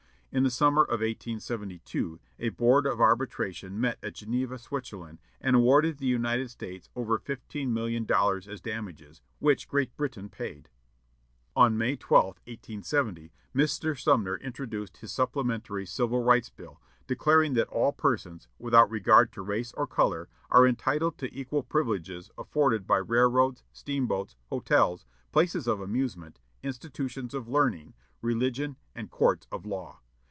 [0.33, 5.97] In the summer of 1872, a board of arbitration met at Geneva, Switzerland, and awarded
[5.97, 10.69] the United States over fifteen million dollars as damages, which Great Britain paid.
[11.53, 14.01] On May 12, 1870, Mr.
[14.01, 19.73] Sumner introduced his supplementary Civil Rights Bill, declaring that all persons, without regard to race
[19.73, 26.39] or color, are entitled to equal privileges afforded by railroads, steamboats, hotels, places of amusement,
[26.63, 29.99] institutions of learning, religion, and courts of law.